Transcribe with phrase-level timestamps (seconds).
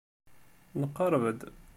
[0.81, 1.39] Nqerreb-d.